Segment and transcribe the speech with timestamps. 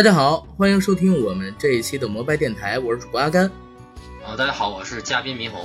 [0.00, 3.44] 大家好，欢迎收听我们这一期的摩拜电台，我是主播阿甘。
[4.24, 5.60] 啊，大家好，我是嘉宾霓虹。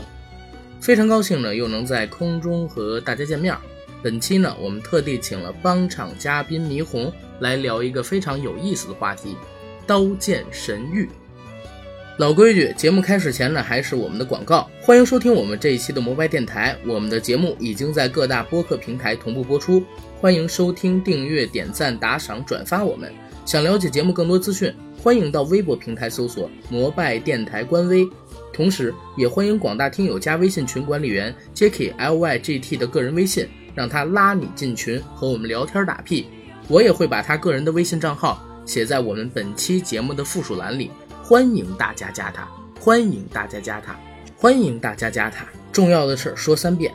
[0.81, 3.55] 非常高兴呢，又能在空中和大家见面。
[4.03, 7.09] 本期呢，我们特地请了帮场嘉宾霓虹
[7.39, 9.37] 来聊一个非常有意思的话题——
[9.87, 11.07] 刀剑神域。
[12.17, 14.69] 老规矩，节目开始前呢，还是我们的广告。
[14.81, 19.81] 欢迎收听我们这一期的摩拜电台，我们的节目已经在各大播客平台同步播出，
[20.19, 23.09] 欢迎收听、订阅、点赞、打赏、转发我们。
[23.45, 24.73] 想了解节目更多资讯，
[25.03, 28.03] 欢迎到微博平台搜索“摩拜电台”官微，
[28.51, 36.25] 同时也欢迎广大听友加微信群管理员 Jacky L Y G T 的个人微信，让他拉你进群和我们聊天打屁。
[36.67, 40.89] 我也会把他个人的微信账号写在我们本期节目的附属栏里，
[41.21, 42.47] 欢迎大家加他，
[42.79, 43.95] 欢迎大家加他，
[44.35, 45.45] 欢迎大家加他。
[45.71, 46.91] 重要的事说三遍。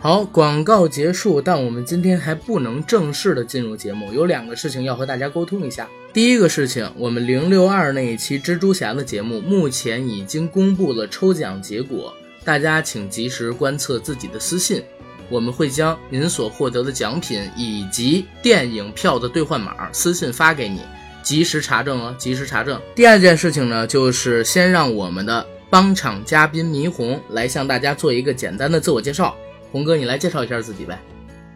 [0.00, 5.88] 好，广告结束，但我们今天还不能正式的进入节目，有两个事情要和大家沟通一下。
[6.12, 14.80] 第一个事情，我们零六二那一期蜘蛛侠的节目目前已经公布了抽奖结果，大家请及时观测自己的私信，
[15.28, 20.82] 我们会将您所获得的奖品以及电影票的兑换码私信发给你，
[21.24, 22.80] 及时查证哦，及时查证。
[22.94, 29.36] 第二件事情呢，就是先让我们的帮场嘉宾霓虹来向大家做一个简单的自我介绍。
[29.70, 30.98] 红哥，你来介绍一下自己呗。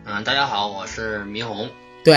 [0.04, 1.70] 嗯，大家好，我是迷红。
[2.04, 2.14] 对，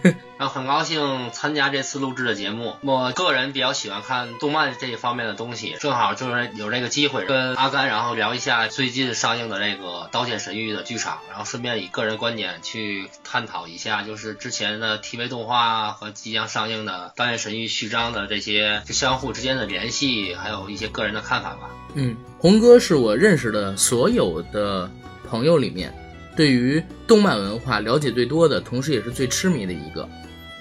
[0.38, 2.76] 然后很高兴参加这次录制的节目。
[2.82, 21.68] 我个人比较喜欢看动漫这一方面的东西，正好就是有这个机会跟阿甘，然后聊一下最近上映的这个《刀剑神域》的剧场，然后顺便以个人观点去探讨一下，就是之前的 TV 动画和即将上映的《刀剑神域》序章的这些相互之间的联系，还有一些个人的看法吧。
[21.94, 24.88] 嗯，红哥是我认识的所有的。
[25.34, 25.92] 朋友里面，
[26.36, 30.08] 对于动漫文化了解最多的，同时也是最痴迷的一个。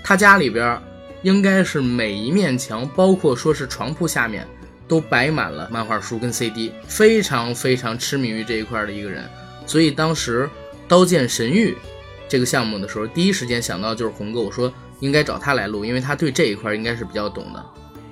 [0.03, 0.81] 他家里边
[1.21, 4.47] 应该是每一面墙，包括说是床铺下面，
[4.87, 9.29] 都摆满了漫画书跟 CD，非常非常痴迷于这一块的一个人。
[9.67, 10.45] 所以当时
[10.87, 11.71] 《刀剑神域》
[12.27, 17.63] 这个项目的时候，第一时间想到就是红哥，我说应该找他来录，因为他对这一块应该是比较懂的。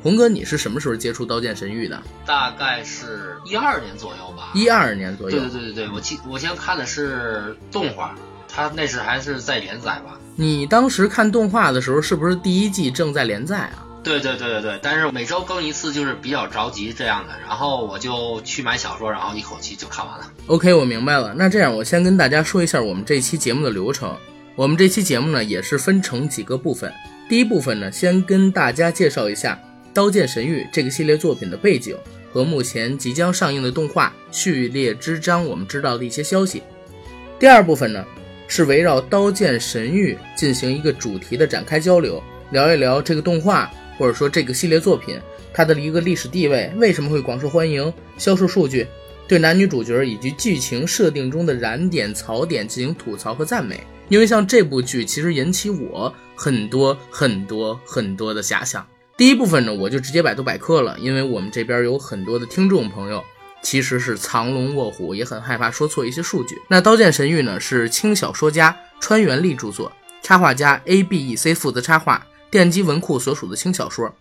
[0.03, 2.01] 红哥，你是什么时候接触《刀剑神域》的？
[2.25, 4.51] 大概是一二年左右吧。
[4.55, 5.39] 一二年左右。
[5.39, 8.15] 对对对对对，我记我先看的是动画，
[8.47, 10.17] 它那时还是在连载吧。
[10.35, 13.85] 你当时看动画的时候，是不是第一季正在连载啊？
[14.03, 17.33] 对对对对对，但是每周更一次，就是比较着急这样的。
[17.47, 20.25] 然后我就去买小说，然后一口气就看完了。
[20.47, 21.35] OK，我明白了。
[21.37, 24.17] 那这样，我先跟大家说一下我们这期节目的流程。
[24.55, 26.91] 我们这期节目呢，也是分成几个部分。
[27.29, 29.53] 第一部分呢，先跟大家介绍一下。
[29.93, 31.97] 《刀剑神域》这个系列作品的背景
[32.31, 36.63] 和目前即将上映的动画序列之章，我们知道的一些消息。
[37.39, 38.05] 第二部分呢，
[38.47, 45.19] 是围绕《刀剑神域》进行一个主题的展开交流，聊一聊这个动画或者说这个系列作品
[45.53, 48.87] 它的一个历史地位，为什么会广受欢迎，销售数据，
[49.27, 53.81] 对男女主角以及剧情设定中的燃点槽点进行吐槽和赞美。
[54.07, 58.85] 因为像这部剧，其实引起我很多很多很多的遐想。
[59.21, 63.23] 第一部分呢，我就直接百度百科了，因为我们这边有很多的听众朋友，
[63.61, 66.59] 其实是藏龙卧虎，也很害怕说错一些数据。
[66.67, 69.91] 那《刀剑神域》呢，是轻小说家川原丽著作，
[70.23, 74.11] 插画家 A B E C 负责插画，电击文库所属的轻小说。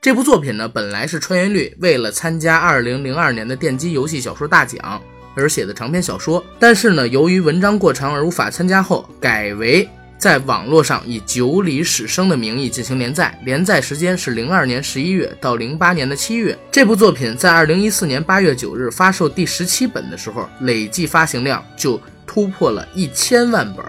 [0.00, 5.00] 这部作品呢，本来是川原丽为了参加2002年的电击游戏小说大奖
[5.36, 9.88] 而写的长篇小说，但是呢，由于文章过长而无法参加后，改为。
[10.22, 16.56] 在网络上以九里史生的名义进行连载，连载时间是零二年十一月到零八年的七月。
[16.70, 23.84] 这部作品在二零一四年八月九日发售第十七本的时候，累计发行量就突破了一千万本，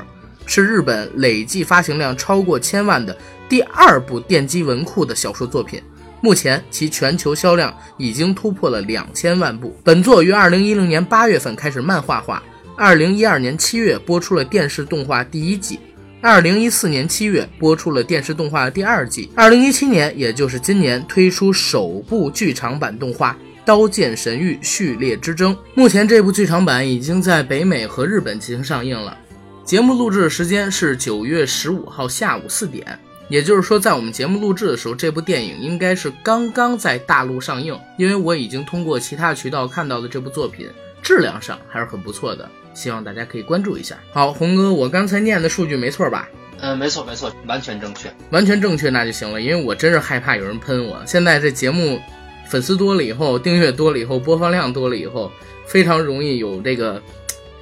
[0.48, 3.16] 是日本累计发行量超过千万的
[3.48, 5.80] 第二部电击文库的小说作品。
[6.19, 9.78] 目前其全球销量已经突破了两千万部。
[9.84, 12.42] 本作于二零一零年八月份开始漫画化，
[12.75, 15.80] 二零一二年七月播出了电视动画第一季。
[16.25, 23.34] 二零一四年七月播出了电视动画第二季，二零一七年，也就是今年推出首部剧场版动画
[23.66, 25.54] 《刀剑神域：序列之争》。
[25.75, 29.18] 目前这部剧场版已经在北美和日本进行上映了。
[29.66, 32.98] 节目录制的时间是九月十五号下午四点，
[33.28, 37.78] 也就是说，在我们节目录制的时候，这部电影应该是刚刚在大陆上映。
[37.98, 40.69] 因为我已经通过其他渠道看到的这部作品，
[41.02, 42.50] 质量上还是很不错的。
[42.74, 43.96] 希望大家可以关注一下。
[44.12, 46.28] 好，红哥，我刚才念的数据没错吧？
[46.60, 49.42] 嗯，没错没错，完全正确，完全正确，那就行了。
[49.42, 50.98] 因为我真是害怕有人喷我。
[51.06, 52.00] 现在这节目
[52.48, 55.31] 粉丝多了以后，订阅多了以后，播放量多了以后，
[55.66, 57.02] 非常容易有这个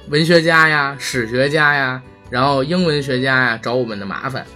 [0.08, 2.00] 文学家呀、史学家呀，
[2.30, 4.46] 然后英文学家呀找我们的麻烦。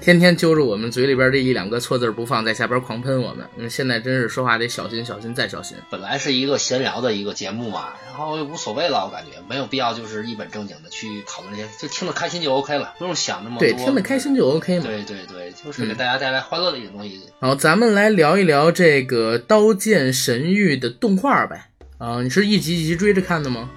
[0.00, 3.46] 天天揪着我们嘴里边这一两个错字不放，在下边狂喷我们。
[3.58, 5.76] 嗯，现在真是说话得小心、小心再小心。
[5.90, 13.68] 本来是一个闲聊的一个节目嘛，然后也无所谓了，我感觉没有必要就是一本正经的去讨论这些，就听得开心就 OK 了，不用想那么多。
[13.68, 14.84] 对，听得开心就 OK 嘛。
[14.86, 17.20] 对对对，就是给大家带来欢乐的一个东西。
[17.38, 21.66] 好，咱们来聊一聊这个《刀剑神域》的动画呗。
[21.98, 23.68] 啊，你是一集一集追着看的吗？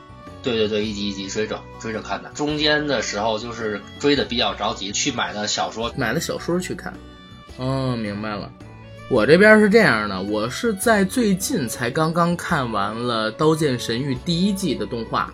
[0.43, 6.93] 对对对，一集一集追着追着看的，中间的时候就是追的比较着急，去买的小说，买的小说去看。
[7.55, 8.51] 哦，明白了。
[9.09, 15.33] 我这边是这样的，我是在最近才刚刚看完了《刀剑神域》第一季的动画，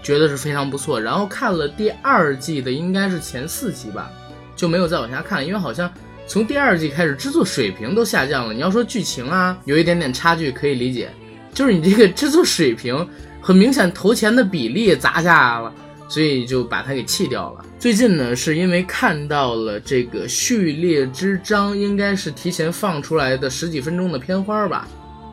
[0.00, 1.00] 觉得是非常不错。
[1.00, 4.10] 然后看了第二季的，应该是前四集吧，
[4.54, 5.92] 就没有再往下看，因为好像
[6.28, 8.54] 从第二季开始制作水平都下降了。
[8.54, 11.10] 你要说剧情啊，有一点点差距可以理解，
[11.52, 13.08] 就是你这个制作水平。
[13.46, 15.72] 很明显，投钱的比例砸下来了，
[16.08, 17.64] 所以就把它给弃掉了。
[17.78, 24.88] 最近呢，是因为看到了这个序列之章，应该是提前放出来的十几分钟的片花吧，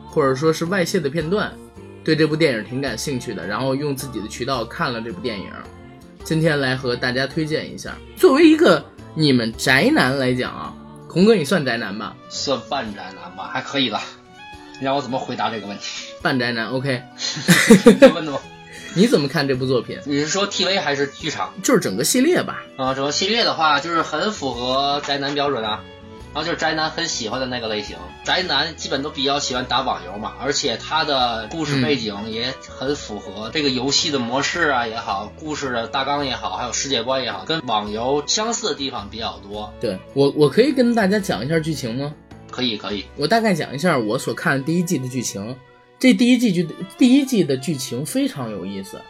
[0.06, 1.52] 或者说是外泄的片段，
[2.04, 5.46] 对这部电影挺感兴趣的，然后用自己的渠道看了这部电影。
[6.22, 7.96] 今天来和大家推荐一下。
[8.14, 8.84] 作为一个
[9.16, 10.72] 你们宅男来讲啊，
[11.08, 12.14] 孔哥，你算宅男吧？
[12.28, 14.00] 算半宅男吧，还可以了。
[14.78, 16.03] 你让我怎么回答这个问题？
[16.24, 17.02] 半宅男，OK。
[18.14, 18.40] 问我，
[18.94, 19.98] 你怎么看这部作品？
[20.06, 21.52] 你是说 TV 还是剧场？
[21.62, 22.64] 就是整个系列吧。
[22.78, 25.84] 啊，整个系列的话，就是很符合宅男标准啊。
[26.32, 27.94] 然后就是宅男很喜欢的那个类型。
[28.24, 39.70] 宅男基本都比较喜欢打网游嘛，而且他的故事背景也很符合这个游戏的模式啊也好，故事的大纲也好，还有世界观也好，跟网游相似的地方比较多。
[39.78, 42.10] 对我，我可以跟大家讲一下剧情吗？
[42.50, 45.54] 可以可以，我大概讲一下我所看第一季的剧情。
[46.04, 46.68] 这第一季剧
[46.98, 49.00] 第一季的剧情非常有意思，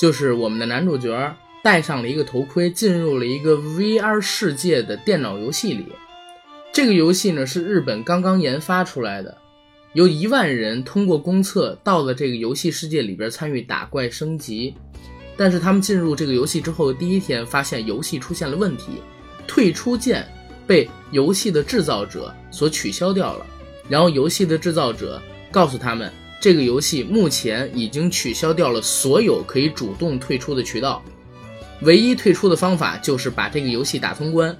[0.00, 5.84] 就是我们的男主角戴上了一个头盔，进入了一个 VR 世界的电脑游戏里。
[6.72, 9.36] 这个游戏呢是日本刚刚研发出来的，
[9.92, 14.74] 有一万人通过公测到了这个游戏世界里边参与打怪升级。
[15.36, 18.92] 但是他们进入这个游戏之后的第一天，发现游戏出现了问题，
[19.46, 20.26] 退出键。
[20.66, 23.46] 被游戏的制造者所取消掉了，
[23.90, 31.02] 然后游戏的制造者告诉他们，这个游戏目前已经取消掉了所有可以主动退出的渠道，
[31.82, 34.56] 唯一退出的方法就是把这个游戏打通关。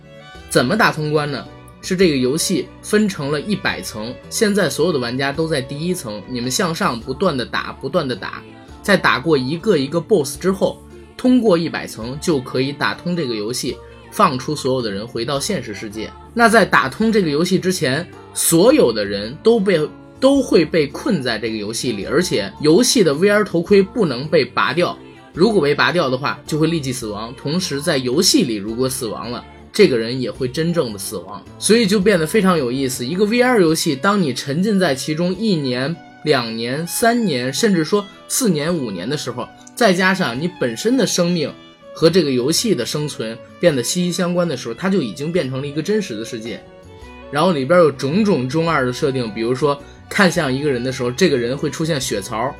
[0.49, 1.45] 怎么打通关呢？
[1.81, 8.43] 是这个游戏分成了一百层，现在所有的玩家都在第一层，你们向上不断的打，不断的打，
[8.83, 10.83] 在打过一个一个 BOSS 之后，
[11.17, 13.77] 通过一百层就可以打通这个游戏。
[14.11, 16.11] 放出所有的人回到现实世界。
[16.33, 19.87] 那在打通这个游戏之前，所有的人都被
[20.21, 24.97] 都会被困在这个游戏里，而且游戏的 VR 头盔不能被拔掉。
[25.33, 27.33] 如果被拔掉的话，就会立即死亡。
[27.37, 31.43] 同时，在游戏里如果死亡了，这个人也会真正的死亡。
[31.59, 33.07] 所以就变得非常有意思。
[33.07, 35.95] 一个 VR 游戏，当你沉浸在其中一年、
[36.25, 41.53] 两年、三年，甚至说四年、五年的时候，再加上你本身的生命。
[41.95, 46.63] 和这个游戏的生存变得息息相关的时候，它就已经变成了一个真实的世界。
[47.33, 49.77] 然后里边有种种中二的设定，比如说
[50.09, 52.55] 看向一个人的时候，这个人会出现血槽，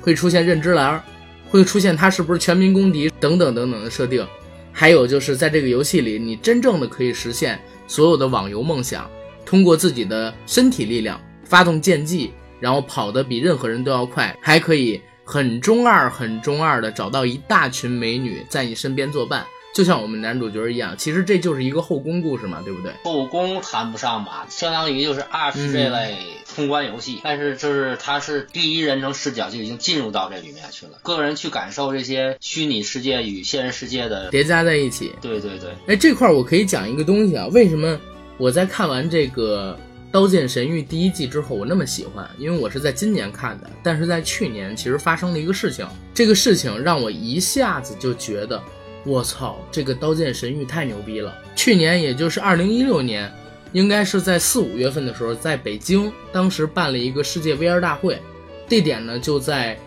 [0.00, 1.02] 会出现认知栏，
[1.48, 4.26] 会出现他是不是全民公敌等等等等的设定。
[4.72, 9.10] 还有就是在这个游戏里，你真正的可以实现所有的网游梦想，
[9.44, 15.00] 通过自己的身体力量发动剑技，然后跑得比任何人都要快，还可以。
[15.24, 20.96] 很中二，很中二的找到一大群美女在你身边作伴，就像我们男主角一样。
[20.98, 22.92] 其实这就是一个后宫故事嘛，对不对？
[23.04, 26.18] 后宫谈不上吧，相当于就是二是这类
[26.54, 35.12] 通关游戏，但是就是它是第一人称视角就已经进入到这里面去了，个人去感受这些虚拟世界与现实世界的叠加在一起。
[35.20, 37.98] 对对对，哎，这块我可以讲一个东西啊，为什么
[38.38, 39.78] 我在看完这个？
[40.14, 43.70] 《刀剑神域》第一季之后，我那么喜欢，因为我是在今年看的。
[43.82, 48.62] 但是在去年，其实发生了一个事情，这个事情让我一下子就觉得，
[49.06, 51.34] 我操，这个《刀剑神域》太牛逼了。
[51.56, 53.32] 去年，也就是二零一六年，
[53.72, 58.20] 应该是在四五月份的时候，在北京，当时办了一个世界 VR 大会，
[58.68, 59.78] 地点呢就在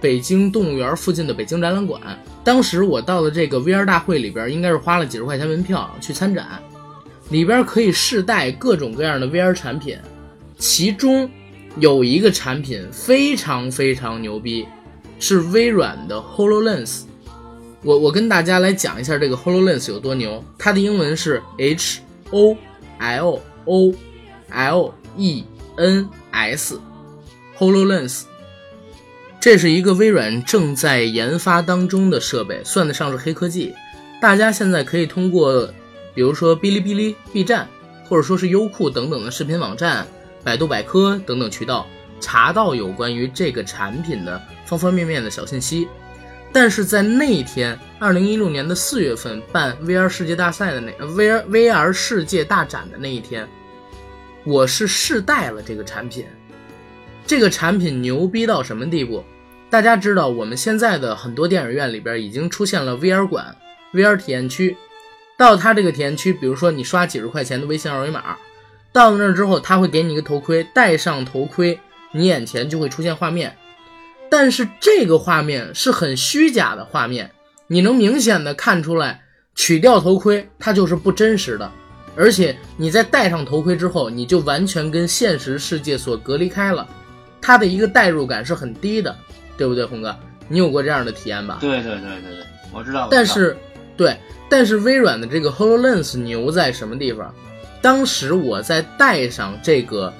[0.00, 2.00] 北京动物园附近的北京展览馆。
[2.44, 6.62] 当时我到了这个 VR 大会里边，应该是花了几十块钱门票去参展。
[7.30, 9.96] 里边可以试戴各种各样的 VR 产品，
[10.58, 11.30] 其中
[11.78, 14.66] 有一个产品非常非常牛逼，
[15.18, 17.02] 是微软的 Hololens。
[17.82, 20.44] 我我跟大家来讲一下这个 Hololens 有多牛。
[20.58, 22.56] 它的英文是 H O
[23.02, 23.92] L O
[24.50, 25.44] L E
[25.76, 28.22] N S，Hololens。
[29.40, 33.74] 这是一个微软正在研发当中的设备，算得上是黑科技。
[34.20, 35.68] 大家现在可以通过。
[36.14, 37.66] 比如说哔哩哔哩、B 站，
[38.06, 40.06] 或者说是优酷等等的视频网站、
[40.44, 41.86] 百度百科等等渠道，
[42.20, 45.88] 查到有关于这个产品的方方面面的小信息。
[46.52, 53.48] 但是在那一天，二零一六年的四月份办 VR 世界大赛的那 VR VR 世界大展的那一天，
[54.44, 56.26] 我是试戴了这个产品。
[57.26, 59.24] 这个产品牛逼到什么地步？
[59.70, 63.56] 大家知道，我们现在的很多电影院里边已经出现了 VR 馆、
[63.94, 64.76] VR 体验区。
[65.38, 68.36] 到它这个体验区，比如说你刷几十块钱的微信二维码，
[68.92, 71.80] 到了那儿之后，他会给你一个头盔，戴上头盔，
[72.12, 73.56] 你眼前就会出现画面。
[74.32, 77.30] 但是这个画面是很虚假的画面，
[77.66, 79.20] 你能明显的看出来，
[79.54, 81.70] 取掉头盔它就是不真实的，
[82.16, 86.88] 而且你在戴上头盔之后，你就完全跟现实世界所隔离开了，
[87.42, 89.14] 它的一个代入感是很低的，
[89.58, 90.16] 对不对，红哥？
[90.48, 91.58] 你有过这样的体验吧？
[91.60, 93.08] 对对对对对，我知道。
[93.10, 93.54] 但是，
[93.98, 94.16] 对，
[94.48, 97.34] 但是微软的这个 Hololens 牛在什么地方？
[97.82, 100.10] 当时我在戴上这个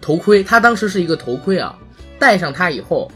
[0.00, 1.78] 头盔，它当时是一个头盔啊，
[2.18, 3.12] 戴上它以后。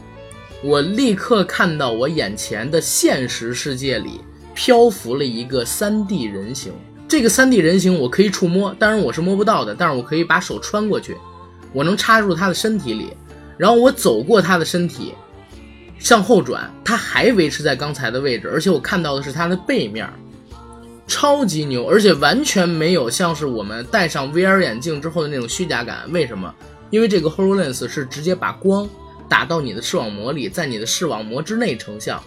[0.63, 4.21] 我立刻看到我眼前的现实世界里
[4.55, 6.71] 漂浮了一个 3D 人形，
[7.05, 11.17] 这个 3D 人形我可以触摸，当然我是摸不到的，但是我可以把手穿过去，
[11.73, 13.09] 我能插入他的身体里，
[13.57, 15.13] 然后我走过他的身体，
[15.99, 20.09] 向后转，他还维持在刚才的位置，而且我看到的是他的背面，
[21.07, 26.09] 超级牛，而且完全没有像是我们戴上 VR 眼镜之后的那种虚假感。
[26.13, 26.55] 为什么？
[26.89, 28.87] 因为这个 Hololens 是直接把光。
[29.33, 32.23] 打到你的视网膜里，在你的视网膜之内成像，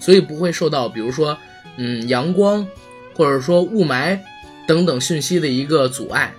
[0.00, 1.38] 所以不会受到比如说，
[1.76, 2.66] 嗯，阳光
[3.14, 4.18] 或者说雾霾
[4.66, 6.34] 等等讯息的一个阻碍，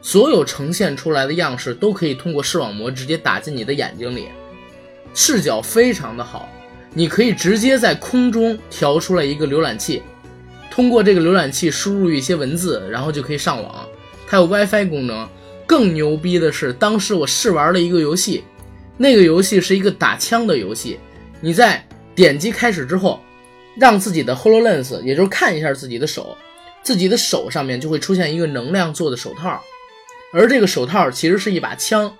[0.00, 4.26] 所有呈现出来的样式都可以通过视网膜直接打进你的眼睛里，
[5.14, 6.48] 视角非常的好，
[6.92, 10.02] 你可以直接在空中调出来一个浏览器，
[10.72, 13.86] 通过这个浏览器输入一些文字，然后就可以上网，
[14.26, 15.28] 它有 WiFi 功能，
[15.68, 18.42] 更牛逼的是，当时我试玩了一个游戏。
[18.96, 20.98] 那个游戏是一个打枪的游戏，
[21.40, 21.84] 你在
[22.14, 23.20] 点击开始之后，
[23.76, 26.36] 让自己的 Hololens，也就是看一下自己的手，
[26.82, 29.60] 自己的手上面就会出现一个能量做的手套，
[30.32, 32.14] 而这个手套其实是一把枪。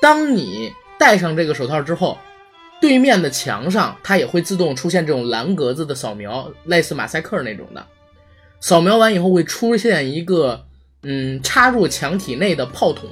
[0.00, 2.18] 当你戴上这个手套之后，
[2.80, 7.86] 对面的墙上它也会自动出现这种蓝格子的扫描，类似马赛克那种的。
[8.60, 10.64] 扫描完以后会出现一个
[11.02, 13.08] 嗯插入墙体内的炮筒，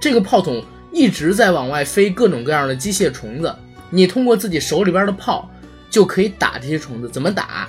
[0.00, 0.62] 这个炮筒。
[0.92, 3.54] 一直在往外飞各种各样的机械虫子，
[3.90, 5.50] 你通过自己手里边的炮
[5.90, 7.08] 就可以打这些虫子。
[7.08, 7.68] 怎么打？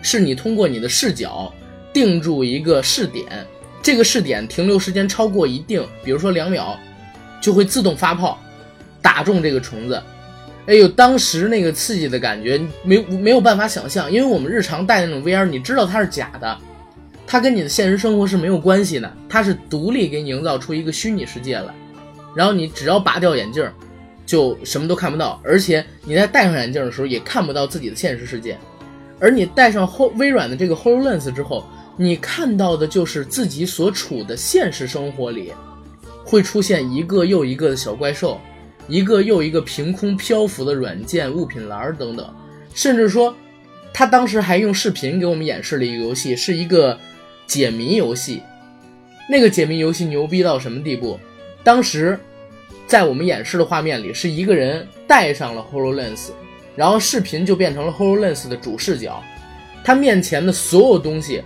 [0.00, 1.52] 是你通过你的视角
[1.92, 3.26] 定住一个视点，
[3.82, 6.78] 这个视点停留时间超过一定，比如说两秒，
[7.40, 8.38] 就会自动发炮
[9.02, 10.00] 打中这个虫子。
[10.66, 16.56] 哎呦，当时那个刺激的感觉没没有办法想象，因为我们日常戴那种 VR，你知道它是假的，
[17.26, 21.74] 它跟你的现实生活是没有关系的，它是独立给你营造出一个虚拟世界来。
[22.38, 23.68] 然后你只要拔掉眼镜，
[24.24, 28.56] 就什么都看不到，而且你在戴上眼镜的时候也看不到自己的现实世界。
[29.18, 31.66] 而你戴上后微软的这个 Hololens 之后，
[31.96, 35.52] 你看到的就是自己所处的现实生活里，
[36.24, 38.40] 会出现一个又一个的小怪兽，
[38.86, 42.32] 一个又一个凭空漂浮的软件物品栏等等。
[42.72, 43.34] 甚至说，
[43.92, 46.96] 他当时还用视频给我们演示了一个游戏，是一个
[47.48, 48.40] 解谜游戏。
[49.28, 51.18] 那个解谜游戏牛逼到什么地步？
[51.64, 52.16] 当时。
[52.88, 56.30] 在我们演示的画面里，是一个人戴上了 Hololens，
[56.74, 59.22] 然后视频就变成了 Hololens 的主视角，
[59.84, 61.44] 他面前的所有东西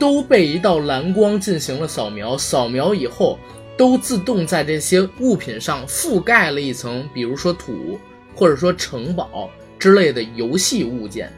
[0.00, 3.38] 都被一道蓝光进行了扫描，扫描以后
[3.76, 7.96] 都自动在这些物品上覆盖了一层，比如说土
[8.34, 11.32] 或者说城堡之类的游戏物件、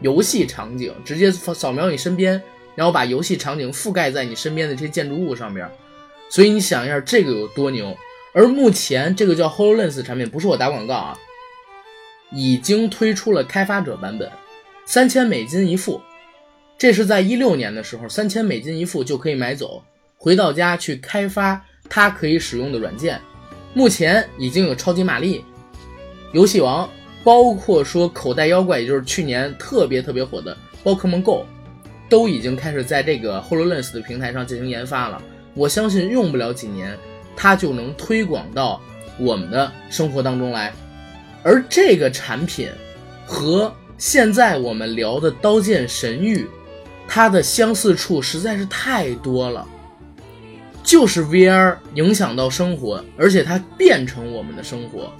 [0.00, 2.40] 游戏场景，直接扫描你身边，
[2.74, 5.68] 然后把游戏场景覆盖在你身边的这些建筑物上边，
[6.30, 7.94] 所以你想一下这个有多牛。
[8.34, 11.18] 而目前这个叫 Hololens 产品不是我打广告啊，
[12.30, 14.30] 已经推出了开发者版本，
[14.84, 16.00] 三千美金一副，
[16.76, 19.82] 这是在一六年的时候，三千美金一副就可以买走，
[20.16, 23.18] 回到家去开发它可以使用的软件。
[23.74, 25.44] 目前已经有超级玛丽、
[26.32, 26.88] 游戏王，
[27.24, 31.46] 包括说口袋妖怪，也就是去年特别特别火的宝可梦 Go，
[32.08, 35.20] 都已经开始在这个 Hololens 的平台上进行研发了。
[35.54, 36.96] 我相信用不了几年。
[37.40, 38.82] 它就能推广到
[39.16, 40.72] 我们的生活当中来，
[41.44, 42.68] 而这个产品
[43.24, 46.38] 和现在我们聊的《刀剑神域》，
[47.06, 49.64] 它的相似处实在是太多了。
[50.82, 55.12] 就是 VR 影响到生活，而且它变成我们的生活。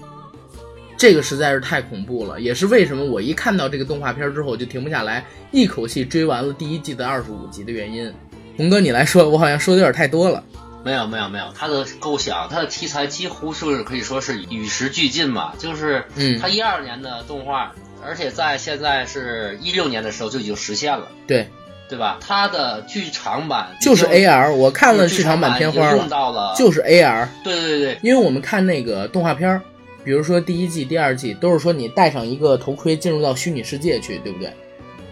[0.96, 8.12] 这个实在是太恐怖了，也是为什么我一看到这个动画片之后就停不下来，一口气追完了第一季的二十五集的原因。
[8.56, 10.42] 红哥，你来说，我好像说的有点太多了。
[10.88, 15.52] 没有没有没有，他的构想，他的题材几乎是可以说是与时俱进吧。
[15.58, 21.46] 就是，嗯他一二年的动画，而且在现在是一六年的时候就已经实现了，对，
[21.90, 22.16] 对吧？
[22.26, 27.28] 他的剧场版就是 AR，我看了剧剧场版片花了，到了，就是 AR。
[27.44, 29.60] 对对对，因为我们看那个动画片儿，
[30.02, 34.50] 比如说第一季、第二季，都是说你戴上一个头盔进入到虚拟世界去，对不对？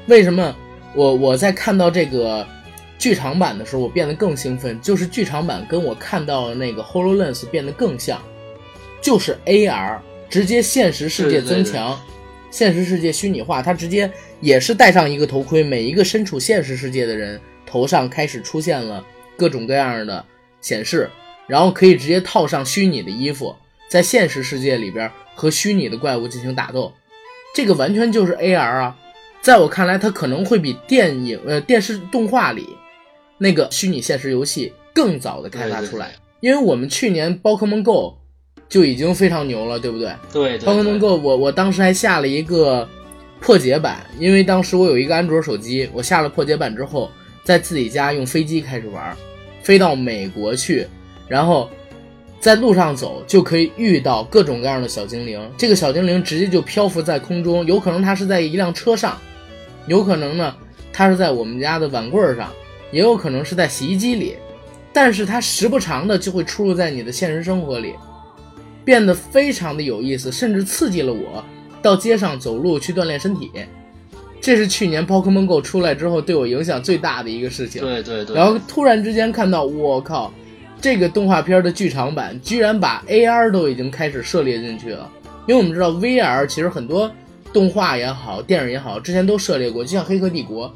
[0.06, 0.56] 为什么
[0.94, 2.46] 我我在看到这个
[2.98, 4.80] 剧场版的时候，我变得更兴奋？
[4.80, 8.20] 就是剧场版跟我看到的那个 Hololens 变得更像，
[9.00, 9.98] 就是 AR
[10.28, 12.00] 直接现实世界增强，
[12.50, 14.10] 现实世界虚拟化，它直接
[14.40, 19.04] 也是戴上一个头盔，每一个身处现实世界的人头上开始出现了
[19.36, 20.24] 各种各样的
[20.60, 21.08] 显示，
[21.46, 23.54] 然后可以直接套上虚拟的衣服，
[23.88, 26.92] 在现实世界里边和虚拟的怪物进行打斗，
[27.54, 28.96] 这个完全就是 AR 啊！
[29.42, 32.75] 在我看来，它可能会比电影呃电视动画里
[33.38, 36.12] 那个虚拟现实游戏更早的开发出来，对。
[36.12, 38.14] 对因为我们去年宝可梦 Go
[38.68, 40.12] 就已经非常牛了，对不对？
[40.32, 42.88] 对对宝可梦 Go 我我当时还下了一个
[43.40, 47.10] 破解版，因为当时我有一个安卓手机，我下了破解版之后，
[47.42, 49.16] 在自己家用飞机开始玩，
[49.62, 50.86] 飞到美国去，
[51.26, 51.70] 然后
[52.38, 59.18] 在路上走就可以遇到各种各样的小精灵，这个小精灵直接就漂浮在空中，有可能它是在一辆车上，
[59.86, 60.54] 有可能呢
[60.92, 62.52] 它是在我们家的碗柜上，
[62.90, 64.36] 也有可能是在洗衣机里，
[64.92, 67.94] 但是它时不常的就会出入在你的现实生活里。
[68.84, 71.44] 变得非常的有意思，甚至刺激了我
[71.82, 73.50] 到街上走路去锻炼身体。
[74.40, 77.82] 这是去年 Pokemon Go 出来之后对我影响最大的一个事情。
[77.82, 80.32] 对对对，然后突然之间看到，我靠，
[80.80, 85.10] 这个动画片的剧场版居然把 AR 都已经开始涉猎进去了。
[85.48, 87.10] 因为我们知道 VR 其实很多
[87.52, 90.68] 动画也好，电影也好，之前都涉猎过，就像《黑客帝国》，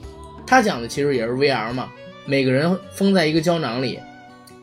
[0.44, 1.88] 它讲的其实也是 VR 嘛，
[2.26, 3.98] 每个人封在一个胶囊里，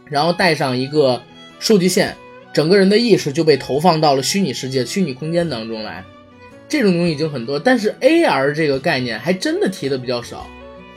[0.05, 1.21] 然后带上一个
[1.59, 2.15] 数据线，
[2.53, 6.03] 整个人的意识就被投放到了虚拟世界、虚拟空间当中来。
[6.69, 10.45] 这种东西已经很多，但是 AR 这个概念还真的提的比较少，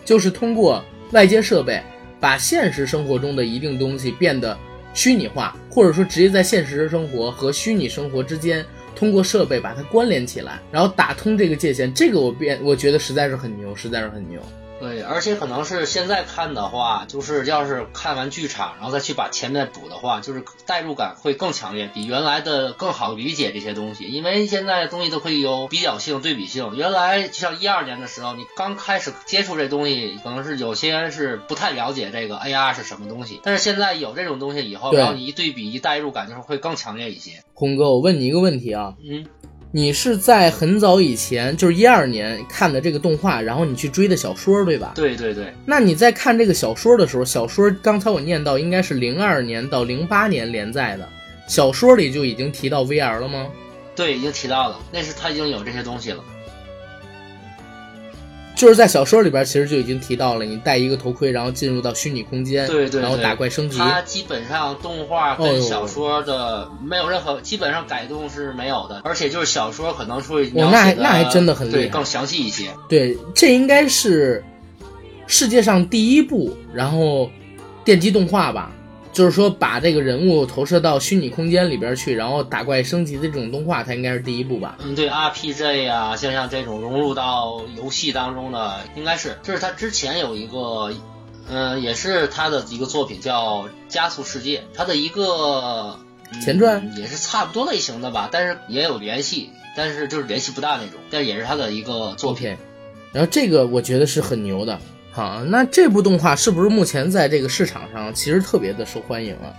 [0.05, 1.81] 就是通过外接设备
[2.19, 4.57] 把现实生活中的一定东西变得
[4.95, 8.65] 虚拟化，或者说直接在现实生活和虚拟生活之间
[8.97, 11.95] 通过设备把它关联起来，然后打通这个界限。
[11.95, 14.41] 这个我变，我觉得实在是很牛，实在是很牛。
[14.81, 24.05] 对，而且可能是现在看的话，就是要是看完剧场，然后再去把前面补的话，就是代入感会更强烈，比原来的更好理解这些东西。
[24.05, 26.75] 因为现在东西都可以有比较性、对比性。
[26.75, 37.43] 原来就像一二年的时候，你刚开始接触这东西，可能是有些人是不太了解这个 AR 是什么东西，但是现在有这种东西以后，对然后你一对比、一代入感，就是会更强烈一些。
[37.53, 39.27] 红哥，我问你一个问题啊，嗯，
[39.73, 44.93] 你是在很早以前，就是一二年看的这个动画，然后你去追的小说，对吧？
[44.97, 51.09] 对对对，那你在看这个小说的时候，小说刚才我念到应该是零二年到零八年连载的，
[51.47, 53.47] 小说里就已经提到 VR 了吗？
[53.95, 56.25] 对，已经提到了，那是他已经有这些东西了。
[58.61, 63.79] 就是在小说里边，其实就已经提到了，你戴一个头盔，然后进入到虚拟空间，对对对，然后打怪升级。
[63.79, 72.69] 它基本上动画跟小说的没有任何，基本上改动是没有的，而且就是小说可能会描哦那还那还真的很厉害对更详细一些。
[72.87, 74.45] 对，这应该是
[75.27, 77.31] 世界上第一部，然后
[77.83, 78.71] 电击动画吧，
[79.21, 84.79] 就是说把这个人物投射到虚拟空间里边去，然后打怪升级的这种动画，它应该是第一部吧？
[84.83, 90.91] 嗯，对 RPG 啊、像像这种融入到游戏当中的，应该是，这是他之前有一个，
[91.51, 95.99] 嗯、也是他的一个作品叫《加速世界》，他的一个、
[96.33, 102.57] 嗯前传也是差不多类型的吧，但是也有联系，但是就是联系不大那种，但也是他的一个作品。
[103.13, 104.81] 然后这个我觉得是很牛的。
[105.13, 109.53] 好，那这部动画是不是目前在这个市场上其实特别的受欢迎啊？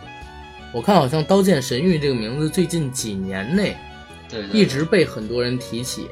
[0.73, 3.75] 我看好像《刀剑神域》这个名字最近几年内
[4.29, 6.07] 对一直被很多人提起，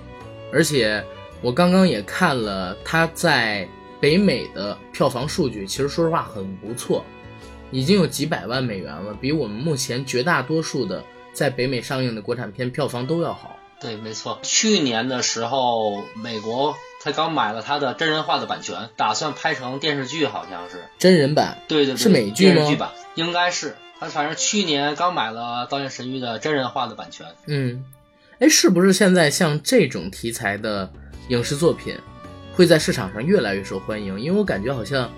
[0.51, 1.01] 而且
[1.41, 3.65] 我刚刚也看了它在
[4.01, 7.05] 北美的票房数据，其实说实话很不错，
[7.71, 13.55] 已经有几百万美元了，比我们目前绝大多数的在北美上映的国产片票房都要好。
[13.79, 14.37] 对，没错。
[14.43, 20.83] 去年的时候，美国才刚买了他的真人化的版权，打算拍成电视剧，好像是。
[20.97, 23.75] 真人版对对对，是美剧吗电视剧版应该是。
[23.99, 27.25] 他反正去年刚买了《刀剑神域》的真人化的版权。
[27.47, 27.83] 嗯，
[28.39, 30.89] 哎，是不是现在像这种题材的
[31.29, 31.93] 影视作品
[32.53, 34.19] 会在市场上越来越受欢迎？
[34.19, 35.11] 因为我感觉好像，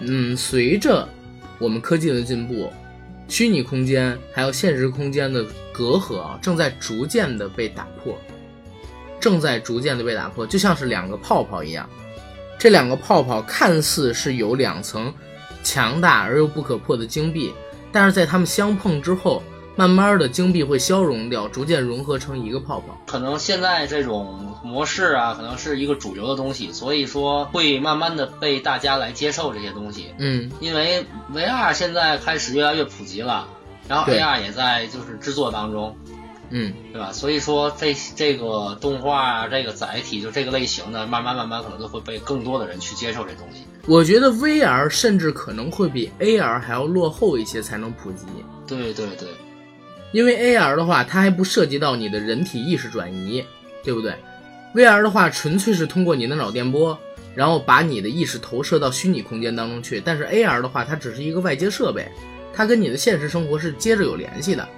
[0.00, 1.08] 嗯，随着
[1.58, 2.70] 我们科技的进步，
[3.26, 8.18] 虚拟空间还有现实空间的隔阂啊，正在逐渐的被打破，
[9.26, 11.90] 正在逐渐的被打破，就像是两个泡泡一样。
[12.60, 15.12] 这两个泡泡看似是有两层
[15.64, 17.52] 强大而又不可破的晶壁，
[17.90, 19.42] 但是在它们相碰之后，
[19.74, 22.96] 慢慢的晶壁会消融掉，逐渐融合成一个泡泡。
[23.04, 30.14] 可能现在这种模式啊，可能是一个主流的东西，所以说会慢慢的被大家来接受这些东西。
[30.18, 33.48] 嗯，因为 VR 现在开始越来越普及了，
[33.88, 35.96] 然后 AR 也在就是制作当中，
[36.50, 37.12] 嗯，对吧？
[37.12, 43.64] 所以说这这个动画啊，这个载体就这个类型的，慢慢慢慢可能就会被更多的人去接受这东西。
[43.86, 48.26] 我觉得 VR 甚至可能会比 AR 还要落后一些才能普及。
[48.66, 49.28] 对对对，
[50.12, 53.44] 因为 AR 的话，它还不涉及到你的人体意识转移，
[53.84, 54.14] 对不对
[54.74, 56.98] ？VR 的话，纯粹是通过你的脑电波，
[57.34, 60.00] 然后把你的意识投射到虚拟空间当中去。
[60.04, 62.08] 但是 AR 的话，它只是一个外接设备，
[62.52, 64.68] 它跟你的现实生活是接着有联系的，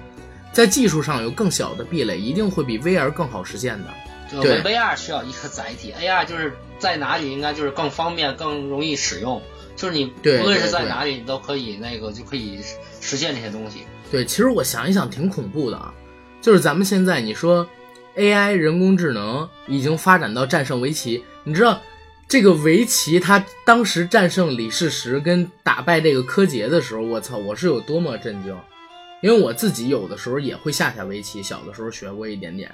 [0.58, 3.94] 在技术上有更小的壁垒，一定会比 VR 更好实现的。
[4.28, 9.40] 就对 VR 需要一个载体，AR 就是在哪里应该就是更方便、更容易使用，
[9.76, 12.58] 就是你对无论是在哪里，你都可以那个就可以
[13.00, 13.82] 实现这些东西。
[14.10, 15.94] 对，其实我想一想，挺恐怖的啊。
[16.42, 17.64] 就是咱们现在你说
[18.16, 21.80] AI 人工智能已经发展到战胜围棋，你知道
[22.26, 28.52] 这个围棋它当时战胜李世石跟打败这个柯洁的时候，我操，我是有多么震惊。
[29.20, 32.70] 因为我自己有的时候也会下下围棋，小的时候学过一点点。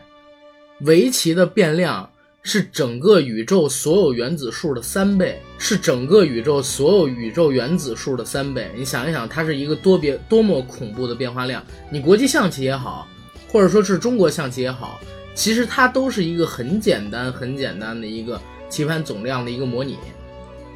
[0.81, 2.11] 围棋的变量
[2.43, 8.71] 是整个宇宙所有原子数的三倍，是整个宇宙所有宇宙原子数的三倍。
[8.77, 11.65] 你想一想，它是一个多别多么恐怖的变化量。
[11.91, 13.09] 你国际象棋也好，
[13.49, 15.01] 或者说是中国象棋也好，
[15.35, 19.97] 其实它都是一个很简单、很简单的一个棋盘总量的一个模拟。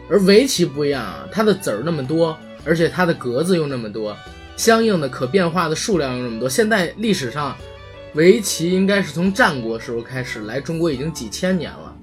[0.09, 4.17] 而围棋不一样啊，它的子儿那么多，而且它的格子又那么多，
[4.59, 6.49] 相应的可变化的数量又那么多。
[6.49, 7.57] 现在历史上，
[8.15, 11.95] 围棋应该是从战国时候开始来中国已经几千年了，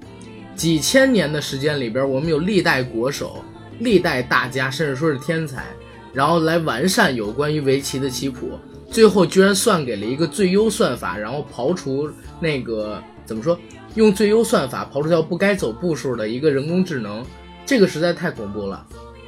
[0.56, 3.44] 几千年的时间里边，我们有历代国手、
[3.80, 5.66] 历代大家，甚至说是天才，
[6.14, 8.58] 然后来完善有关于围棋的棋谱，
[8.90, 13.58] 最后居然算给了一个最优算法，然后刨除那个怎么说，
[13.96, 17.22] 用最优算法刨除掉不该走步数的一个人工智能，
[17.66, 18.86] 这个实在太恐怖了。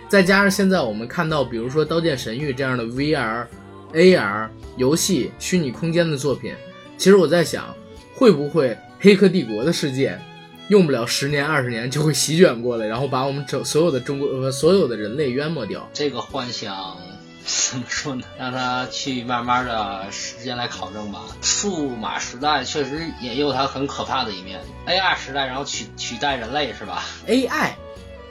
[0.09, 3.47] 再加上现在我们看到，比如说《刀剑神域》这样的 VR、
[3.93, 6.55] AR 游戏虚拟空间的作品，
[6.97, 7.75] 其实我在想，
[8.15, 10.19] 会不会《黑客帝国》的世界
[10.69, 15.87] 用不了十年二十年就会席卷过来，然后把我们整所有的中国呃所有的人类淹没掉？
[15.93, 16.97] 这个幻想
[17.45, 18.23] 怎么说呢？
[18.39, 21.21] 让它去慢慢的时间来考证吧。
[21.41, 27.73] 数码时代确实也有它很可怕的一面，AR 时代然后取取代人类是吧？AI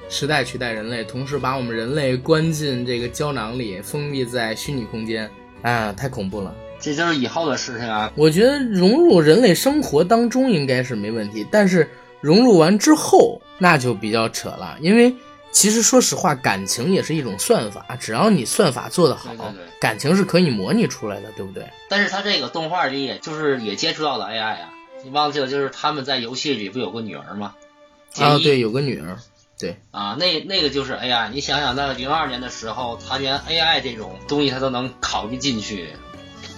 [0.09, 5.29] 时代取代人类，同时把我们人类关进这个胶囊里，封闭在虚拟空间，
[5.61, 6.53] 啊，太恐怖了。
[6.79, 8.11] 这就是以后的事情啊。
[8.15, 11.89] 我觉得融入人类生活当中应该是没问题，但是
[12.21, 15.13] 融入完之后那就比较扯了，因为
[15.51, 21.67] 其实说实话，感情也是一种算法，只要你算法做得好，对对对感情是可以模拟出来的，对不对？
[21.89, 24.69] 但是他这个动画里也就是也接触到了 AI 啊、
[25.03, 27.55] 你忘记了就是他们在游戏里不有个女儿吗？
[28.19, 29.17] 啊，对，有个女儿，
[29.59, 31.29] 对，啊，那那个就是 AI。
[31.31, 35.89] 你想想，在零二年的时候，他连 AI 这种东西他都能考虑进去，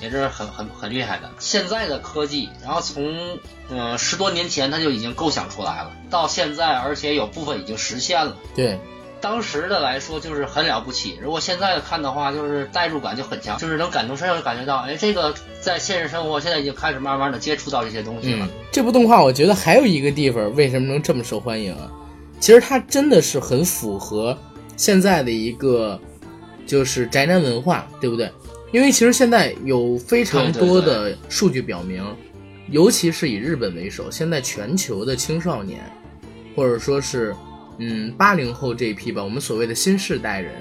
[0.02, 1.30] 也是很很很厉害的。
[1.40, 3.38] 现在的科技，然后从
[3.70, 8.36] 嗯、呃十多年前他就已经构想出来了，到现在，而且有部分已经实现了。
[8.54, 8.78] 对，
[9.22, 18.46] 当时的来说就是很了不起，如果现在的看的话，就是代入感就很强，就是能感同身受地感觉到，哎，这个在现实生活现在已经开始慢慢的接触到这些东西了。
[18.46, 21.90] 嗯，这部动画我觉得还有一个地方为什么能这么受欢迎啊？
[22.40, 24.38] 其实它真的是很符合
[24.78, 26.00] 现在的一个
[26.66, 28.32] 就是宅男文化，对不对？
[28.72, 32.04] 因为其实现在有非常多的数据表明，
[32.70, 35.80] 尤其是以日本为首，现在全球的青少年，
[36.56, 37.36] 或者说是
[37.80, 40.54] 嗯八零后这一批吧，我们所谓的新世代人，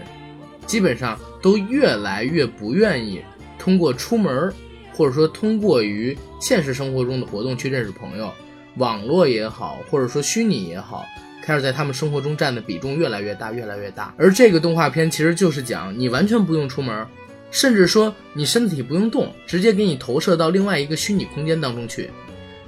[0.66, 3.20] 基本上都越来越不愿意
[3.58, 4.54] 通过出门儿，
[4.94, 8.32] 或者说通过于现实生活中的活动去认识朋友，
[8.76, 11.04] 网络也好，或者说虚拟也好，
[11.48, 14.12] 开始在他们生活中占的比重越来越大，越来越大。
[14.18, 17.06] 而这个动画片其实就是讲你完全不用出门，
[17.50, 22.10] 甚至说你身体不用动，直接给你投射到另外一个虚拟空间当中去，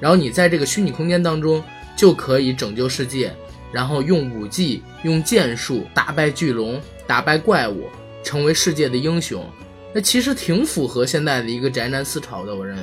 [0.01, 1.62] 然后你在这个虚拟空间当中
[1.95, 3.31] 就可以拯救世界，
[3.71, 7.87] 然后用武技、用剑术打败巨龙、打败怪物，
[8.25, 9.45] 成为世界的英雄。
[9.93, 12.83] 那其实挺符合现在的一个宅男思潮的，我认为。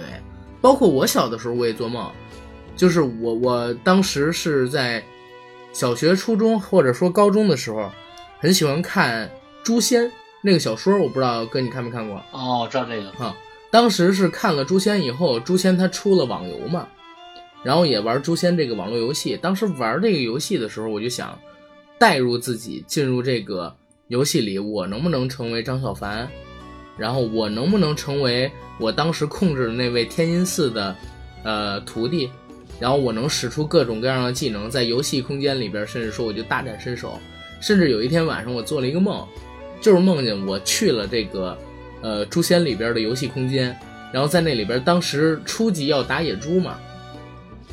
[0.61, 2.07] 包括我小的时候，我也做梦，
[2.75, 5.03] 就是我我当时是在
[5.77, 7.91] 小学、初中或者说高中的时候，
[8.39, 9.27] 很喜欢看
[9.63, 10.05] 《诛仙》
[10.41, 12.19] 那个小说，我不知道哥你看没看过？
[12.31, 13.13] 哦，知道这个。
[13.69, 16.87] 当时是看了《诛仙》以后，《诛仙》它出了网游嘛，
[17.61, 19.37] 然后也玩《诛仙》这个网络游戏。
[19.37, 21.37] 当时玩这个游戏的时候，我就想
[21.99, 23.71] 带入自己进入这个
[24.07, 26.27] 游戏里，我能不能成为张小凡？
[26.97, 30.95] 然后我能不能成为我当时控制的那位天音寺的
[31.43, 32.31] 呃徒弟？
[32.79, 37.19] 然后我能使出各种各样的技能，在游戏空间里边，甚至说我就大展身手。
[37.59, 39.27] 甚至有一天晚上，我做了一个梦，
[39.81, 41.57] 就是梦见我去了这个。
[41.99, 43.75] 呃，诛仙里边的游戏空间，
[44.13, 46.77] 然后在那里边，当时初级要打野猪嘛，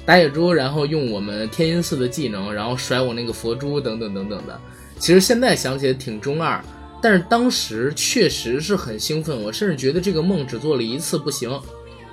[0.07, 4.59] 打野猪，然后用我们天音寺的技能，然后甩我那个佛珠等等等等的。
[4.99, 6.59] 其实现在想起来挺中二，
[7.03, 9.43] 但是当时确实是很兴奋。
[9.43, 11.61] 我甚至觉得这个梦只做了一次不行，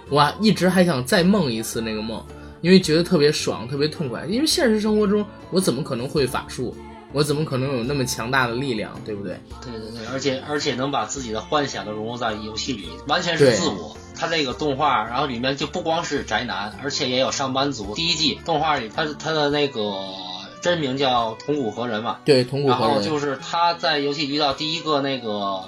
[0.09, 2.21] 我一直还想再梦一次那个梦，
[2.61, 4.25] 因为觉得特别爽，特别痛快。
[4.25, 6.75] 因为现实生活中我怎么可能会法术？
[7.13, 9.37] 我怎么可能有那么强大的力量，对不对？
[9.61, 13.97] 对对对，而且而且能把自己的幻想都融入在游戏里，完全是自我。
[14.15, 17.93] 他这个动画，然后里面就不光是宅男，而且也有上班族。
[17.95, 19.93] 第一季动画里，他他的那个
[20.61, 22.19] 真名叫铜骨合人嘛？
[22.23, 22.89] 对，铜骨合人。
[22.89, 25.61] 然后就是他在游戏遇到第一个那个。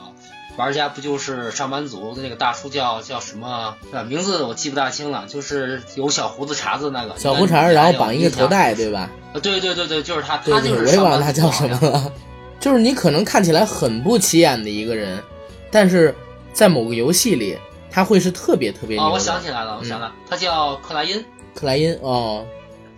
[0.55, 3.75] 玩家不就是上班族的那个大叔叫叫什么？
[4.07, 7.17] 名字我记不大清了，就是有小胡子茬子那个。
[7.17, 9.09] 小胡茬，然后绑一个头带，对吧？
[9.41, 10.37] 对对对对，就是他。
[10.37, 12.11] 他就是我也忘了他叫什么了。
[12.59, 15.21] 就是你可能看起来很不起眼的一个人，
[15.71, 16.15] 但是
[16.53, 17.57] 在某个游戏里，
[17.91, 19.05] 他会是特别特别牛。
[19.05, 21.25] 哦，我想起来了，我想了，他叫克莱因。
[21.55, 22.45] 克莱因哦，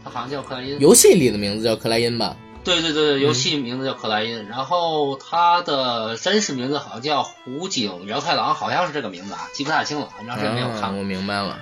[0.04, 0.80] 他好像叫克莱因。
[0.80, 2.36] 游戏里的名字叫克莱因吧？
[2.66, 10.98] 对对对对，游戏名字叫克莱因，然后他的真实名字好像叫虎井辽太郎，好像是这个名字啊，记不太清了，很长时间没有看。
[10.98, 11.60] 我明白了。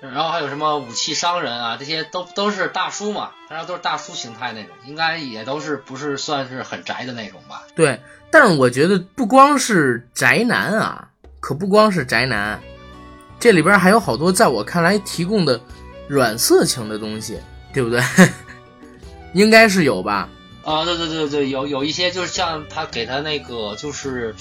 [0.00, 7.64] 然后还有什么武器商人啊，这些都都是大叔嘛，反正都是大叔形态那种，应该也都是不是算是很宅的那种吧？
[7.74, 11.08] 对，但是我觉得不光是宅男啊，
[11.40, 12.60] 可不光是宅男，
[13.40, 15.60] 这里边还有好多在我看来提供的
[16.06, 17.40] 软色情的东西，
[17.72, 18.00] 对不对？
[19.34, 20.28] 应该是有吧。
[20.66, 24.34] 啊，对对对对，有有一些就是像他给他那个，就是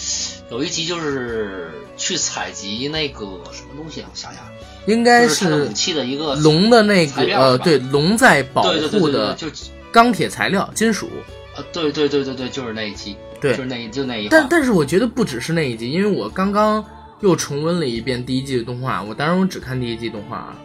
[0.50, 3.20] 有一集就是去采集那个
[3.52, 4.42] 什么东西啊，我想想，
[4.88, 9.48] 应该是武器的一个龙的那个呃，对，龙在保护的就
[9.92, 11.08] 钢铁材料金属。
[11.56, 14.28] 呃，对对对对对，就是那一集，对，就是那就那一。
[14.28, 16.84] 但但是我觉得不只是那一集，因为我刚刚
[17.22, 20.56] 又重温了一遍第一季的动画，我当然我只看第一季动画啊。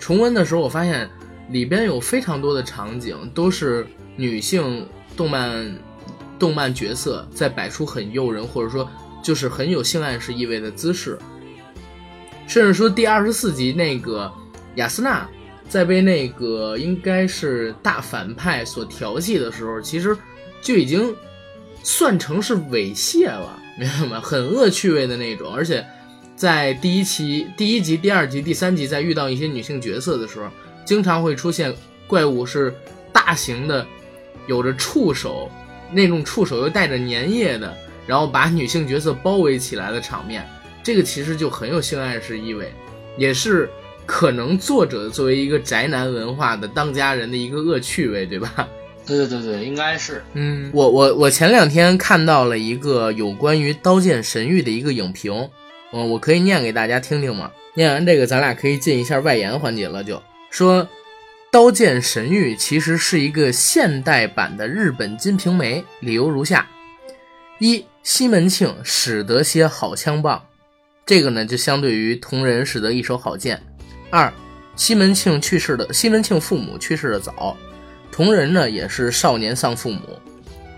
[0.00, 1.08] 重温的时候我发现
[1.48, 4.86] 里边有非常多的场景都是女性。
[5.16, 5.74] 动漫，
[6.38, 8.86] 动漫角色在摆出很诱人，或者说
[9.22, 11.18] 就是很有性暗示意味的姿势，
[12.46, 14.30] 甚至说第二十四集那个
[14.74, 15.26] 雅斯娜
[15.70, 20.14] 在被那个应该是大反派所调戏的时候，其实
[20.60, 21.16] 就已经
[21.82, 24.20] 算成是猥亵了，明白吗？
[24.20, 25.82] 很恶趣味的那种，而且
[26.36, 30.50] 在第一期、第一集、第二集、第三集，在遇到一些女性角色的时候，
[30.84, 31.74] 经常会出现
[32.06, 32.74] 怪物是
[33.14, 33.86] 大型的。
[34.46, 35.50] 有着触手，
[35.92, 40.48] 那种触手又带着粘液的，然后把女性角色包围起来的场面，
[40.82, 42.72] 这个其实就很有性暗示意味，
[43.16, 43.68] 也是
[44.04, 48.68] 可能作者作为一个宅男文化的当家人的一个恶趣味，对吧？
[49.06, 50.22] 对对对对，应该是。
[50.34, 55.48] 嗯，我我我前两天看到了一个有关于《刀剑神域》的一个影评，
[55.92, 57.50] 嗯，我可以念给大家听听吗？
[57.74, 60.82] 念完这个，咱俩可以进一下外延环节了，就说。
[61.52, 66.68] 《刀剑神域》其实是一个现代版的日本《金瓶梅》，理由如下：
[67.60, 70.44] 一、西门庆使得些好枪棒，
[71.06, 73.56] 这个呢就相对于同人使得一手好剑；
[74.10, 74.30] 二、
[74.74, 77.56] 西门庆去世的西门庆父母去世的早，
[78.10, 80.00] 同人呢也是少年丧父母；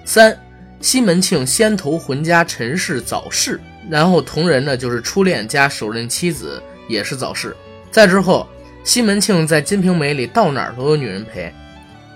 [0.04, 0.38] 三、
[0.80, 3.58] 西门庆先头魂家陈氏早逝，
[3.90, 7.56] 然后同人呢就是初恋加首任妻子也是早逝，
[7.90, 8.46] 再之后。
[8.84, 11.52] 西门庆在《金瓶梅》里到哪儿都有女人陪，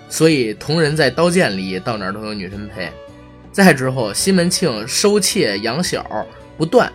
[0.08, 2.90] 所以同人在《刀剑》里到哪儿都有女人陪。
[3.50, 6.06] 再之后，西门庆收妾养小
[6.56, 6.90] 不断，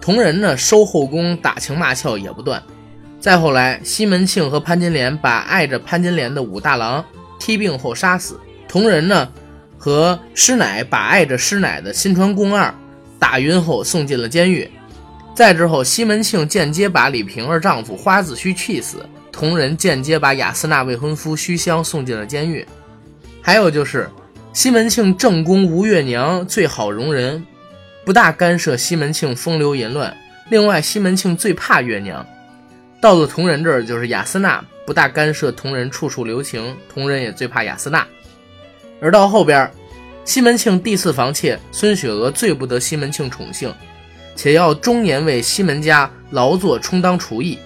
[0.00, 2.62] 同人呢收后宫打情骂俏也不断。
[3.18, 7.04] 再后来，西门庆和潘金莲把爱着潘金莲的武大郎
[7.40, 9.28] 踢病后杀死，同人呢
[9.76, 12.72] 和师奶把爱着师奶的新川宫二
[13.18, 14.70] 打晕后送进了监狱。
[15.34, 22.66] 再之后，西门庆间接把李瓶儿丈夫花子虚气死，同人间接把雅斯娜未婚夫虚香送进了监狱。
[23.40, 24.08] 还有就是，
[24.52, 27.42] 西门庆正宫吴月娘最好容人，
[28.04, 30.14] 不大干涉西门庆风流淫乱。
[30.50, 32.26] 另外，西门庆最怕月娘，
[33.00, 38.06] 到了同人这儿就是雅斯娜不大干涉同人处处留情，同人也最怕雅斯娜。
[39.00, 39.70] 而到后边，
[40.26, 43.72] 西门庆第四房妾孙雪娥最不得西门庆宠幸。
[44.42, 47.58] 且要终年为西门家劳作充当厨役，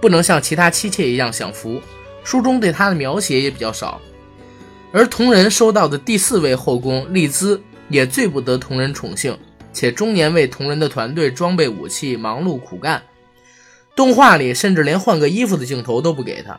[0.00, 1.78] 不能像其他妻妾一样享福。
[2.24, 4.00] 书中对他的描写也比较少。
[4.94, 9.36] 而同人收到的第四位后宫丽兹也最不得同人宠幸，
[9.74, 13.02] 且终年为同人的团队装备武器，忙碌苦干。
[13.94, 16.58] 动画里甚至连换个衣服的镜头都不给他。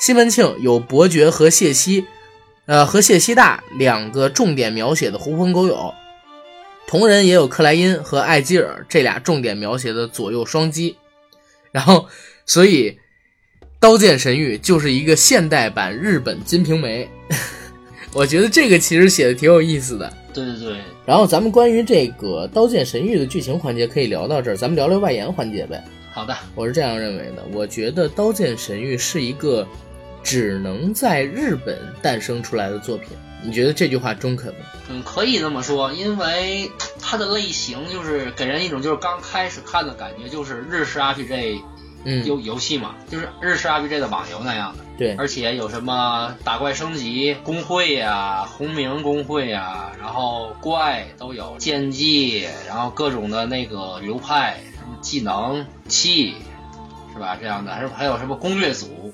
[0.00, 2.06] 西门庆有伯爵和谢希，
[2.66, 5.92] 呃和谢希大两个重点描写的狐朋狗友，
[6.86, 10.96] 同人也有克莱因和艾基尔这俩重点描写的左右双击。
[11.72, 12.06] 然后，
[12.46, 12.90] 所以
[13.78, 17.08] 《刀剑神域》就是一个现代版日本《金瓶梅》，
[18.14, 20.10] 我觉得这个其实写的挺有意思的。
[20.32, 25.82] 对对对，然后咱们关于这个《刀剑神域》的剧情环节可以聊到这儿，咱们聊聊外延环节呗。
[26.12, 27.44] 好的，我是这样认为的。
[27.52, 29.66] 我觉得《刀剑神域》是一个
[30.22, 33.10] 只能在日本诞生出来的作品。
[33.46, 34.60] 你觉得这句话中肯吗？
[34.88, 41.60] 嗯，可以这么说，因为它的类型就是给人一种就是刚开始看的感觉，就是日式 RPG
[42.04, 44.84] 嗯，游游戏嘛，就是日式 RPG 的网游那样的。
[44.98, 56.34] 对，而且有什么打怪升级工会呀、红名工会呀，然后怪都有，剑技，然后各种的那个流派、什么技能器，
[57.12, 57.36] 是吧？
[57.40, 59.12] 这样的，还还有什么攻略组，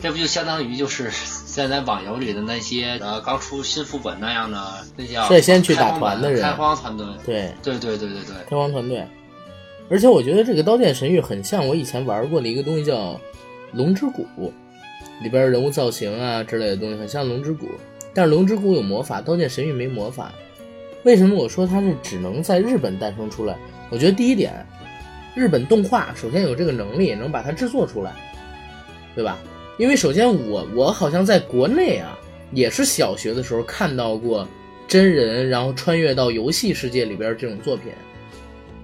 [0.00, 1.10] 这不就相当于就是
[1.52, 4.58] 现在网游里的那些呃刚出新副本那样的
[4.96, 9.06] 那叫率先去打团的人开荒团队，对，对对对对对，开荒团队。
[9.90, 12.96] 而且我觉得这个《刀剑神域》很像我以前玩过的一个东西，叫
[13.72, 14.26] 《龙之谷》，
[15.22, 17.66] 里边人物造型啊之类的东西很像《龙之谷》，
[18.14, 20.32] 但是《龙之谷》有魔法，《刀剑神域》没魔法。
[21.02, 23.58] 为什么我说它是只能在日本诞生出来？
[23.90, 24.66] 我觉得第一点，
[25.34, 28.10] 日本动画首先有这个能力能把它制作出来，
[29.14, 29.36] 对吧？
[29.82, 32.16] 因为首先我我好像在国内啊，
[32.52, 34.46] 也是小学的时候看到过
[34.86, 37.90] 真人，然后穿越到游戏世界里边这种作品。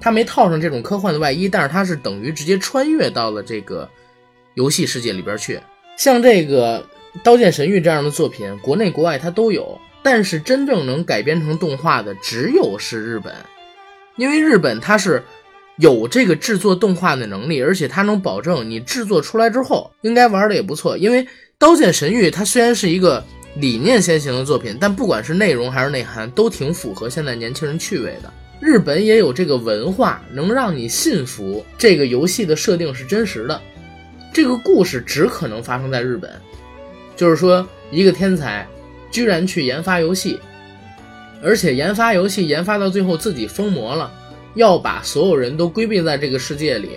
[0.01, 3.89] 他没套上这种科幻的外衣，但是他是等于直接穿越到了这个
[4.55, 5.61] 游戏世界里边去。
[5.97, 6.81] 像这个
[7.23, 13.33] 《刀剑神域》这样的作品，国内国外它都有，但是真正能改编成动画的只有是日本，
[14.17, 15.23] 因为日本它是
[15.79, 20.99] 有这个制作动画的能力，而且它能保证你制作出来之后应该玩的也不错。
[20.99, 21.25] 因为
[21.57, 23.25] 《刀剑神域》它虽然是一个
[23.57, 28.33] 理念先行的作品，但不管是内容还是内涵，都挺符合现在年轻人趣味的。
[28.61, 33.61] 日本也有这个文化，能让你信服这个游戏的设定是真实的。
[34.33, 36.31] 这个故事只可能发生在日本，
[37.17, 38.67] 就是说，一个天才
[39.13, 40.41] 居然去研发游戏，
[41.41, 44.13] 而且研发游戏研发到最后自己疯魔了，
[44.59, 46.91] 要把所有人都归并在这个世界里。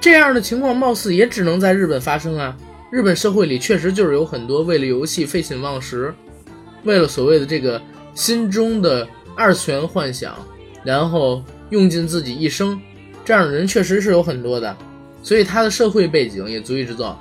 [0.00, 2.54] 这样的情况貌似也只能在日本发生啊！
[2.90, 6.12] 日本社会里确实就是有很多为了游戏废寝忘食，
[6.82, 7.80] 为了所谓的这个
[8.14, 10.34] 心中的二次元幻想。
[10.84, 12.78] 然后用尽自己一生，
[13.24, 14.76] 这样的人确实是有很多的，
[15.22, 17.18] 所以他的社会背景也足以制造。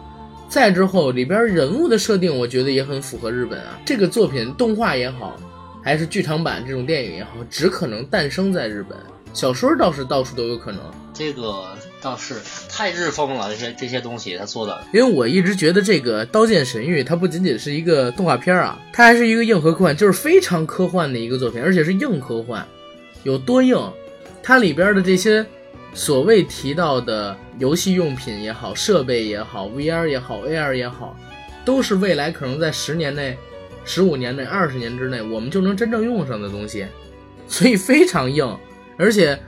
[0.50, 3.80] 再之后，里边人物的设定，我觉得也很符合日本啊。
[3.86, 5.40] 这个作品动画也好，
[5.82, 8.98] 还是剧场版这种电影也好，只可能诞生在日本。
[9.34, 10.80] 小说倒是到处都有可能。
[11.14, 12.36] 这个倒是
[12.70, 14.84] 太日风了，这些这些东西他做的。
[14.94, 22.66] 因为我一直觉得这个《刀剑神域》它不仅仅是一个动画片啊，它还是一个硬核科幻，就是非常科幻的一个作品，而且是硬科幻。
[23.24, 23.78] 有多硬？
[24.42, 25.46] 它里边的这些
[25.94, 31.16] 所谓提到的游戏用品也好，设备也好，VR 也好，AR 也好，
[31.64, 33.38] 都是未来可能在十年内、
[33.86, 36.86] 十五年内、二十年之内，我们就能真正用上的东西，
[37.48, 38.58] 所以非常硬。
[38.98, 39.40] 而且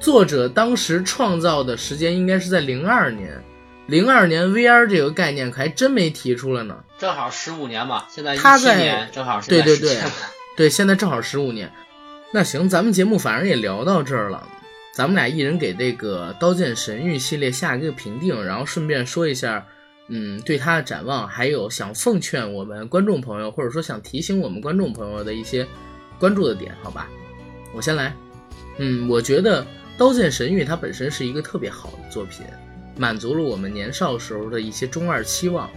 [0.00, 3.42] 作者当时创造的时间应该是在零二年，
[3.86, 6.84] 零二年 VR 这个概念还真没提出来呢。
[6.98, 9.98] 正好十五年吧，现在他在年正好是对对对
[10.56, 11.72] 对，现在正好十五年。
[12.32, 14.46] 那行，咱们节目反正也聊到这儿了，
[14.94, 19.66] 咱们俩一人给这个《刀剑神域》系列下一个评定，然后顺便说一下，
[20.08, 25.66] 嗯，对它的展望，还有想奉劝我们观众朋友，或者说想提醒我们观众朋友的一些
[26.18, 27.08] 关注的点，好吧？
[27.74, 28.14] 我先来，
[28.78, 29.62] 嗯，我觉得
[29.96, 32.44] 《刀剑神域》它本身是一个特别好的作品，
[32.96, 35.70] 满足了我们年少时候的一些中二期望，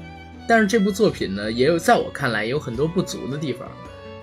[0.48, 3.68] 但是这部作品呢，也有在我看来也有很多不足的地方。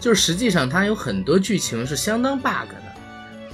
[0.01, 2.93] 就是实际上它有很多剧情是相当 bug 的，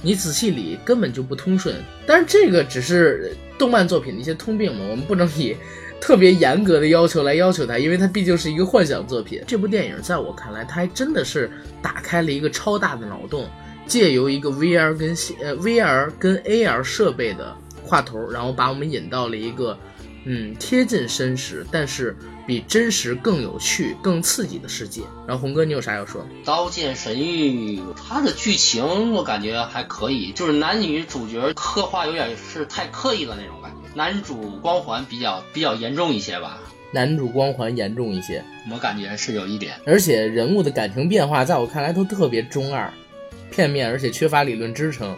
[0.01, 1.75] 你仔细理根本就不通顺。
[2.07, 5.55] 但是这个只是动漫作品的一些通病嘛，我们不能以
[6.01, 9.43] 特别严格的要求来要求它，因为它毕竟是一个幻想作品。
[9.45, 11.51] 这部电影在我看来，它还真的是
[11.83, 13.47] 打开了一个超大的脑洞，
[13.89, 15.09] 借由一个 VR 跟
[15.41, 19.77] 呃 VR 跟 AR 设备的话头，然后把我们引到了一个
[20.25, 22.15] 嗯，贴近真实，但是
[22.45, 25.01] 比真实更有趣、更刺激的世界。
[25.25, 26.21] 然后红哥，你有啥要说？
[26.45, 36.59] 《刀剑神域》它的剧情我感觉还可以，就是男女主角刻画有点是太刻意了那种感觉，男主光环比较比较严重一些吧，
[36.91, 39.73] 男主光环严重一些，我感觉是有一点。
[39.85, 42.91] 而且人物的感情变化，在我看来都特别中二、
[43.51, 45.15] 片面，而且缺乏理论支撑。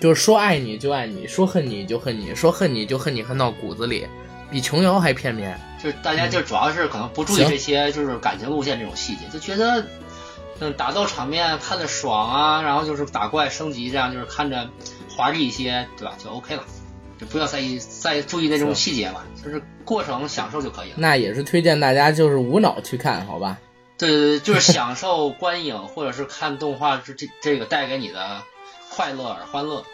[0.00, 4.06] 就是说爱你就爱你，说恨你就恨你，说恨你就恨你恨到骨子里，
[4.50, 5.60] 比琼瑶还片面。
[5.82, 9.84] 就是大家就主要是可能不注意这些就是感情路线这种细节，就觉得
[10.58, 14.68] 嗯打斗场面看着爽啊，然后就是打怪升级这样就是看着
[15.14, 16.14] 华丽一些，对吧？
[16.22, 16.64] 就 OK 了，
[17.18, 20.94] 就不要在意再注意那种细节了，就是过程享受就可以了。
[20.96, 23.58] 那也是推荐大家就是无脑去看，好吧？
[24.00, 28.42] 对对对，就是享受观影或者是看动画这这这个带给你的
[28.90, 29.84] 快乐而欢乐，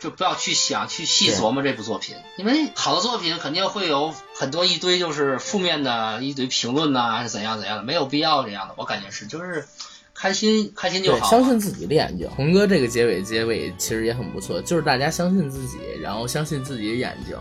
[0.00, 9.64] 就不要去想去细琢磨这部作品，因为好的作品肯定会有很多一堆就是负面的一堆评论呐、还是怎样怎样的，没有必要这样的，我感觉是就是
[10.12, 11.30] 开心开心就，好。
[11.30, 12.28] 相信自己的眼睛。
[12.36, 17.36] 红哥这个结尾结尾其实也很不错，就是大家相信自己，然后相信自己的眼睛，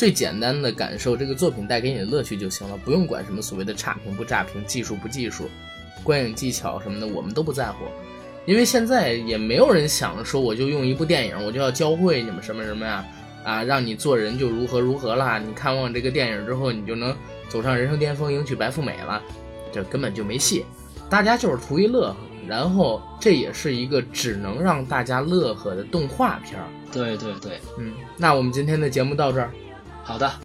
[0.00, 5.46] 最简单的感受这个作品带给你的乐趣就行了，不用管什么所谓的差评不差评、技术不技术、
[6.02, 7.84] 观影技巧什么的，我们都不在乎。
[8.46, 13.04] 因为现在也没有人想着说我就用一部电影我就要教会你们什么什么呀
[13.44, 15.38] 啊，让你做人就如何如何啦。
[15.38, 17.14] 你看完这个电影之后，你就能
[17.50, 19.22] 走上人生巅峰，迎娶白富美了，
[19.70, 20.64] 这根本就没戏。
[21.10, 22.16] 大家就是图一乐呵，
[22.48, 26.66] 然后这也是一个只能让大家乐呵的动画片儿。
[26.90, 29.50] 对对对，嗯，那我们今天的节目到这儿。
[30.10, 30.34] 好的。